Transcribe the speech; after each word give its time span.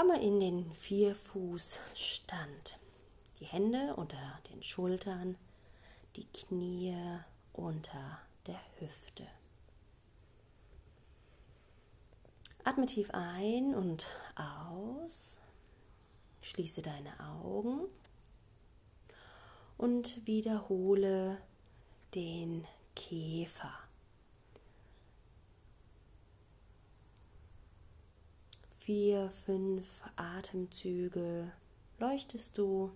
Komme 0.00 0.22
in 0.22 0.40
den 0.40 0.72
Vierfußstand. 0.72 2.78
Die 3.38 3.44
Hände 3.44 3.94
unter 3.96 4.16
den 4.50 4.62
Schultern, 4.62 5.36
die 6.16 6.24
Knie 6.24 6.96
unter 7.52 8.18
der 8.46 8.58
Hüfte. 8.78 9.26
Atme 12.64 12.86
tief 12.86 13.10
ein 13.12 13.74
und 13.74 14.06
aus. 14.36 15.38
Schließe 16.40 16.80
deine 16.80 17.12
Augen 17.20 17.80
und 19.76 20.26
wiederhole 20.26 21.42
den 22.14 22.66
Käfer. 22.96 23.89
Vier, 28.90 29.30
fünf 29.30 30.02
Atemzüge 30.16 31.52
leuchtest 32.00 32.58
du 32.58 32.90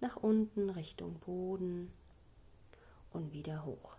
nach 0.00 0.16
unten 0.16 0.70
Richtung 0.70 1.18
Boden 1.18 1.92
und 3.12 3.34
wieder 3.34 3.66
hoch. 3.66 3.96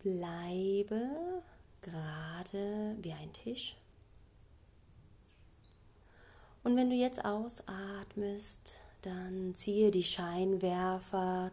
Bleibe 0.00 1.44
gerade 1.82 2.96
wie 3.00 3.12
ein 3.12 3.32
Tisch. 3.32 3.76
Und 6.64 6.74
wenn 6.74 6.90
du 6.90 6.96
jetzt 6.96 7.24
ausatmest, 7.24 8.74
dann 9.02 9.54
ziehe 9.54 9.92
die 9.92 10.02
Scheinwerfer 10.02 11.52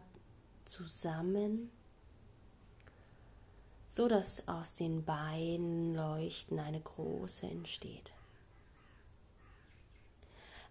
zusammen, 0.64 1.70
so 3.88 4.08
dass 4.08 4.48
aus 4.48 4.74
den 4.74 5.04
beiden 5.04 5.94
Leuchten 5.94 6.58
eine 6.58 6.80
große 6.80 7.46
entsteht. 7.46 8.12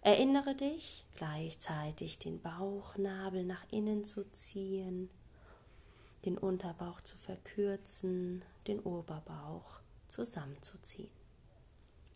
Erinnere 0.01 0.55
dich, 0.55 1.05
gleichzeitig 1.15 2.17
den 2.17 2.41
Bauchnabel 2.41 3.43
nach 3.43 3.63
innen 3.69 4.03
zu 4.03 4.23
ziehen, 4.31 5.09
den 6.25 6.37
Unterbauch 6.37 7.01
zu 7.01 7.15
verkürzen, 7.17 8.43
den 8.67 8.79
Oberbauch 8.79 9.79
zusammenzuziehen. 10.07 11.11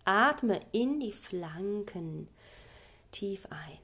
Atme 0.03 0.59
in 0.71 0.99
die 0.99 1.11
Flanken 1.11 2.27
tief 3.11 3.47
ein. 3.49 3.79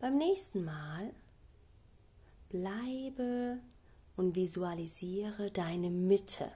Beim 0.00 0.18
nächsten 0.18 0.64
Mal 0.64 1.12
bleibe 2.54 3.58
und 4.14 4.36
visualisiere 4.36 5.50
deine 5.50 5.90
Mitte. 5.90 6.52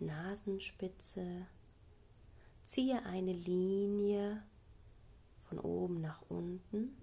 Nasenspitze, 0.00 1.46
Ziehe 2.64 3.04
eine 3.04 3.34
Linie 3.34 4.42
von 5.46 5.58
oben 5.58 6.00
nach 6.00 6.22
unten. 6.30 6.96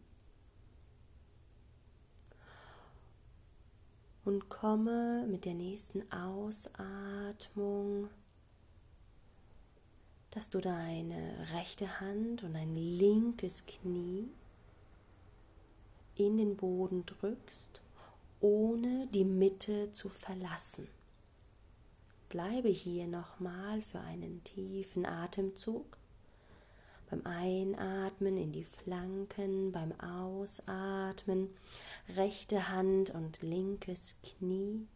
Und 4.25 4.49
komme 4.49 5.27
mit 5.27 5.45
der 5.45 5.53
nächsten 5.53 6.11
Ausatmung, 6.11 8.09
dass 10.31 10.49
du 10.49 10.59
deine 10.59 11.47
rechte 11.53 11.99
Hand 11.99 12.41
und 12.41 12.53
dein 12.55 12.75
linkes 12.75 13.67
Knie 13.67 14.27
in 16.15 16.37
den 16.37 16.57
Boden 16.57 17.05
drückst, 17.05 17.81
ohne 18.41 19.07
die 19.13 19.23
Mitte 19.23 19.91
zu 19.91 20.09
verlassen. 20.09 20.87
Bleibe 22.29 22.69
hier 22.69 23.07
nochmal 23.07 23.81
für 23.81 23.99
einen 23.99 24.43
tiefen 24.43 25.05
Atemzug. 25.05 25.97
Beim 27.09 27.25
Einatmen 27.25 28.37
in 28.37 28.51
die 28.51 28.63
Flanken, 28.63 29.71
beim 29.71 29.91
Ausatmen 29.99 31.49
rechte 32.15 32.69
Hand 32.69 33.09
und 33.09 33.41
linkes 33.41 34.15
Knie, 34.23 34.87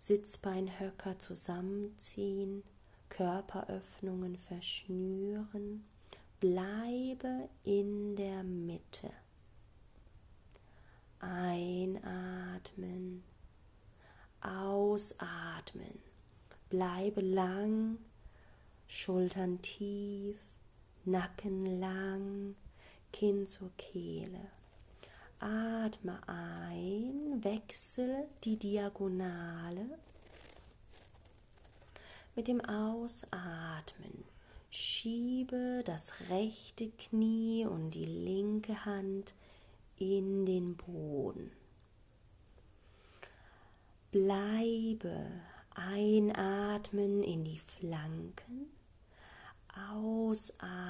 Sitzbeinhöcker 0.00 1.18
zusammenziehen, 1.18 2.64
Körperöffnungen 3.08 4.36
verschnüren. 4.36 5.84
Bleibe 6.40 7.48
in 7.62 8.16
der 8.16 8.42
Mitte. 8.42 9.12
Einatmen, 11.24 13.24
ausatmen. 14.42 15.98
Bleibe 16.68 17.22
lang, 17.22 17.96
Schultern 18.86 19.62
tief, 19.62 20.38
Nacken 21.06 21.80
lang, 21.80 22.56
Kinn 23.10 23.46
zur 23.46 23.70
Kehle. 23.78 24.50
Atme 25.40 26.20
ein, 26.26 27.42
wechsel 27.42 28.28
die 28.44 28.58
Diagonale. 28.58 29.98
Mit 32.36 32.48
dem 32.48 32.60
Ausatmen 32.60 34.24
schiebe 34.70 35.82
das 35.86 36.28
rechte 36.28 36.90
Knie 36.90 37.64
und 37.64 37.92
die 37.92 38.04
linke 38.04 38.84
Hand 38.84 39.34
in 39.98 40.46
den 40.46 40.76
Boden. 40.76 41.50
Bleibe 44.10 45.26
Einatmen 45.74 47.22
in 47.22 47.44
die 47.44 47.58
Flanken, 47.58 48.70
ausatmen. 49.92 50.84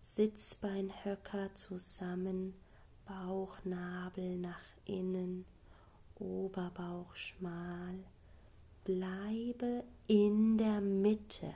Sitzbeinhöcker 0.00 1.54
zusammen, 1.54 2.54
Bauchnabel 3.06 4.36
nach 4.38 4.60
innen, 4.86 5.44
Oberbauch 6.18 7.14
schmal. 7.16 7.98
Bleibe 8.84 9.84
in 10.06 10.56
der 10.56 10.80
Mitte. 10.80 11.52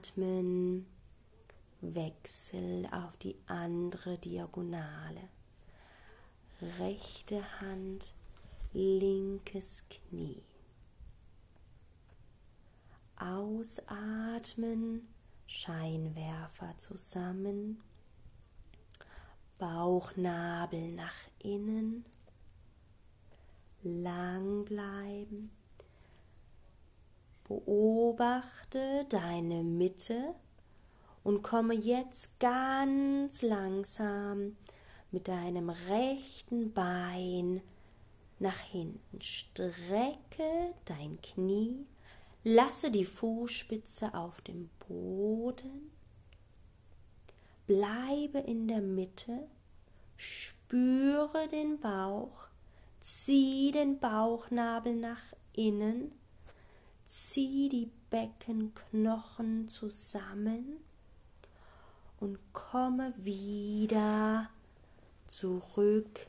Einatmen 0.00 0.86
Wechsel 1.82 2.88
auf 2.90 3.18
die 3.18 3.36
andere 3.46 4.16
Diagonale. 4.16 5.28
Rechte 6.78 7.42
Hand, 7.60 8.14
linkes 8.72 9.84
Knie. 9.90 10.42
Ausatmen, 13.16 15.06
Scheinwerfer 15.46 16.78
zusammen, 16.78 17.82
Bauchnabel 19.58 20.92
nach 20.92 21.28
innen, 21.40 22.06
lang 23.82 24.64
bleiben. 24.64 25.50
Beobachte 27.50 29.06
deine 29.08 29.64
Mitte 29.64 30.36
und 31.24 31.42
komme 31.42 31.74
jetzt 31.74 32.38
ganz 32.38 33.42
langsam 33.42 34.56
mit 35.10 35.26
deinem 35.26 35.68
rechten 35.68 36.72
Bein 36.72 37.60
nach 38.38 38.60
hinten. 38.60 39.20
Strecke 39.20 40.74
dein 40.84 41.20
Knie, 41.22 41.88
lasse 42.44 42.92
die 42.92 43.04
Fußspitze 43.04 44.14
auf 44.14 44.40
dem 44.42 44.70
Boden, 44.86 45.90
bleibe 47.66 48.38
in 48.38 48.68
der 48.68 48.80
Mitte, 48.80 49.48
spüre 50.16 51.48
den 51.48 51.80
Bauch, 51.80 52.46
zieh 53.00 53.72
den 53.72 53.98
Bauchnabel 53.98 54.94
nach 54.94 55.34
innen, 55.52 56.12
zieh 57.10 57.68
die 57.68 57.90
Beckenknochen 58.08 59.68
zusammen 59.68 60.76
und 62.20 62.38
komme 62.52 63.12
wieder 63.16 64.48
zurück 65.26 66.28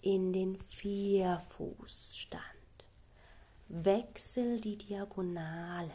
in 0.00 0.32
den 0.32 0.58
Vierfußstand. 0.58 2.42
Wechsel 3.68 4.60
die 4.60 4.76
Diagonale. 4.76 5.92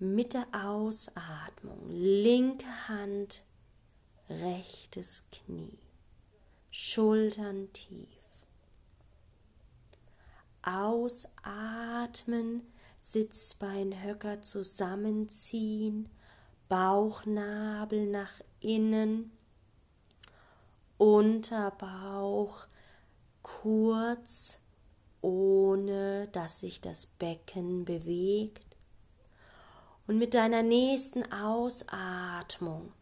Mit 0.00 0.34
der 0.34 0.48
Ausatmung 0.52 1.88
linke 1.88 2.88
Hand, 2.88 3.44
rechtes 4.28 5.22
Knie, 5.30 5.78
Schultern 6.72 7.72
tief. 7.72 8.23
Ausatmen, 10.66 12.62
Sitzbeinhöcker 13.00 14.42
zusammenziehen, 14.42 16.08
Bauchnabel 16.68 18.10
nach 18.10 18.40
innen, 18.60 19.30
Unterbauch 20.96 22.66
kurz, 23.42 24.58
ohne 25.20 26.28
dass 26.28 26.60
sich 26.60 26.80
das 26.80 27.06
Becken 27.06 27.84
bewegt. 27.84 28.76
Und 30.06 30.18
mit 30.18 30.34
deiner 30.34 30.62
nächsten 30.62 31.30
Ausatmung, 31.32 32.92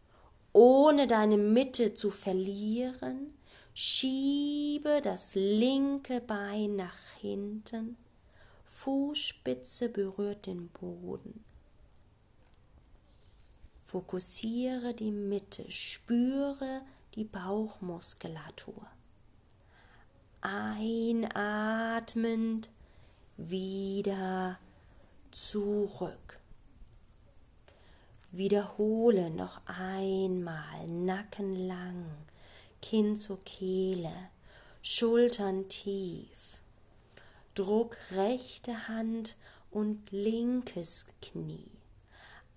ohne 0.53 1.07
deine 1.07 1.37
Mitte 1.37 1.93
zu 1.93 2.11
verlieren, 2.11 3.33
schiebe 3.73 5.01
das 5.01 5.35
linke 5.35 6.21
Bein 6.21 6.75
nach 6.75 6.97
hinten, 7.19 7.97
Fußspitze 8.65 9.89
berührt 9.89 10.45
den 10.45 10.69
Boden. 10.69 11.43
Fokussiere 13.83 14.93
die 14.93 15.11
Mitte, 15.11 15.69
spüre 15.71 16.81
die 17.15 17.25
Bauchmuskulatur. 17.25 18.87
Einatmend 20.41 21.51
wieder 23.37 24.57
zurück. 25.31 26.39
Wiederhole 28.31 29.29
noch 29.29 29.61
einmal 29.67 30.87
Nacken 30.87 31.55
lang, 31.55 32.05
Kinn 32.83 33.15
zur 33.15 33.39
Kehle, 33.39 34.13
Schultern 34.81 35.69
tief. 35.69 36.61
Druck 37.55 37.95
rechte 38.11 38.89
Hand 38.89 39.37
und 39.71 40.11
linkes 40.11 41.05
Knie. 41.21 41.71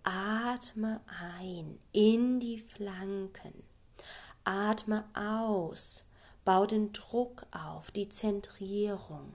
Atme 0.02 1.00
ein 1.06 1.78
in 1.92 2.40
die 2.40 2.58
Flanken. 2.58 3.62
Atme 4.42 5.04
aus. 5.14 6.02
Bau 6.44 6.66
den 6.66 6.92
Druck 6.92 7.46
auf, 7.52 7.92
die 7.92 8.08
Zentrierung. 8.08 9.32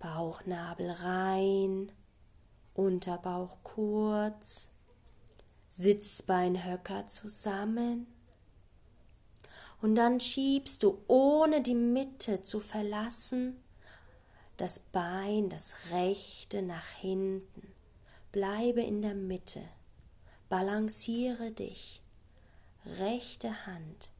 Bauchnabel 0.00 0.90
rein, 0.90 1.92
Unterbauch 2.74 3.58
kurz, 3.62 4.72
Sitzbeinhöcker 5.68 7.06
zusammen. 7.06 8.08
Und 9.86 9.94
dann 9.94 10.18
schiebst 10.18 10.82
du, 10.82 10.98
ohne 11.06 11.62
die 11.62 11.76
Mitte 11.76 12.42
zu 12.42 12.58
verlassen, 12.58 13.62
das 14.56 14.80
Bein, 14.80 15.48
das 15.48 15.92
rechte 15.92 16.60
nach 16.60 16.88
hinten. 16.88 17.72
Bleibe 18.32 18.82
in 18.82 19.00
der 19.00 19.14
Mitte. 19.14 19.62
Balanciere 20.48 21.52
dich. 21.52 22.02
Rechte 22.98 23.64
Hand. 23.64 24.10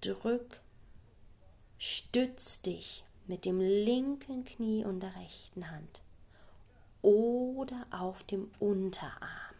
Drück. 0.00 0.60
Stütz 1.78 2.60
dich 2.60 3.04
mit 3.28 3.44
dem 3.44 3.60
linken 3.60 4.44
Knie 4.44 4.84
und 4.84 5.04
der 5.04 5.14
rechten 5.14 5.70
Hand 5.70 6.02
oder 7.00 7.86
auf 7.92 8.24
dem 8.24 8.50
Unterarm. 8.58 9.54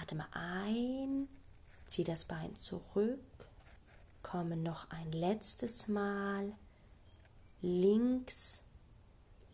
Atme 0.00 0.24
ein, 0.32 1.28
zieh 1.88 2.04
das 2.04 2.24
Bein 2.24 2.56
zurück, 2.56 3.20
komme 4.24 4.56
noch 4.56 4.90
ein 4.90 5.12
letztes 5.12 5.86
Mal 5.86 6.52
links 7.62 8.64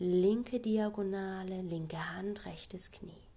linke 0.01 0.61
Diagonale, 0.61 1.61
linke 1.61 2.15
Hand, 2.15 2.47
rechtes 2.47 2.91
Knie. 2.91 3.29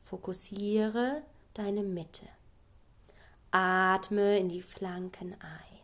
Fokussiere 0.00 1.22
deine 1.54 1.82
Mitte. 1.82 2.26
Atme 3.50 4.38
in 4.38 4.48
die 4.48 4.62
Flanken 4.62 5.34
ein. 5.40 5.80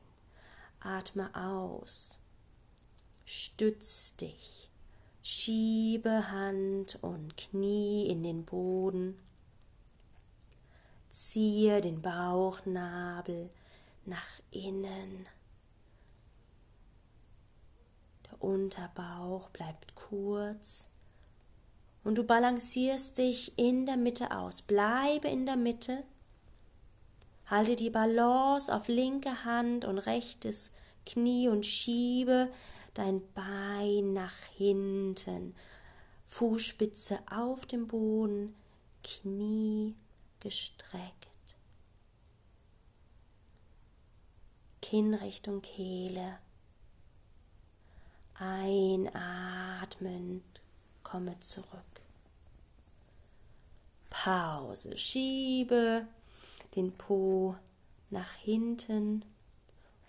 Atme 0.79 1.35
aus. 1.35 2.21
Stütz 3.25 4.15
dich. 4.15 4.71
Schiebe 5.21 6.31
Hand 6.31 7.01
und 7.03 7.37
Knie 7.37 8.07
in 8.07 8.23
den 8.23 8.45
Boden. 8.45 9.19
Ziehe 11.11 11.81
den 11.81 12.01
Bauchnabel 12.03 13.51
nach 14.07 14.41
innen. 14.51 15.27
Unterbauch 18.39 19.49
bleibt 19.51 19.95
kurz 19.95 20.89
und 22.05 22.17
du 22.17 22.25
balancierst 22.25 23.19
dich 23.19 23.59
in 23.59 23.87
der 23.87 23.97
Mitte 23.97 24.31
aus. 24.31 24.63
Bleibe 24.63 25.29
in 25.29 25.47
der 25.47 25.57
Mitte. 25.57 26.05
Halte 27.47 27.77
die 27.77 27.91
Balance 27.91 28.73
auf 28.75 28.89
linke 28.89 29.45
Hand 29.45 29.85
und 29.85 29.99
rechtes 29.99 30.73
Knie 31.05 31.49
und 31.49 31.65
schiebe 31.65 32.53
dein 32.95 33.23
Bein 33.33 34.13
nach 34.13 34.37
hinten. 34.57 35.55
Fußspitze 36.27 37.19
auf 37.31 37.67
dem 37.67 37.87
Boden, 37.87 38.55
Knie 39.03 39.95
gestreckt. 40.41 41.36
Kinn 44.89 45.15
Richtung 45.15 45.63
Kehle. 45.63 46.39
Einatmen, 48.35 50.45
komme 51.03 51.41
zurück. 51.41 51.83
Pause, 54.11 54.97
schiebe 54.97 56.07
den 56.77 56.93
Po 56.93 57.57
nach 58.11 58.33
hinten 58.35 59.25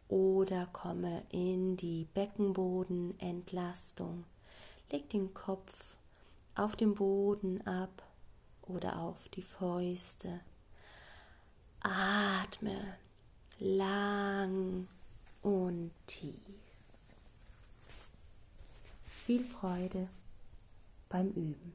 oder 0.09 0.67
komme 0.67 1.23
in 1.29 1.75
die 1.75 2.07
Beckenbodenentlastung. 2.13 4.25
Leg 4.91 5.09
den 5.09 5.33
Kopf 5.33 5.97
auf 6.53 6.75
den 6.75 6.93
Boden 6.93 7.65
ab 7.65 8.03
oder 8.61 8.99
auf 8.99 9.27
die 9.29 9.41
Fäuste. 9.41 10.39
Atme 11.79 12.95
lang 13.59 14.87
und 15.41 15.91
tief. 16.05 16.33
Viel 19.05 19.43
Freude 19.43 20.07
beim 21.09 21.29
Üben. 21.29 21.73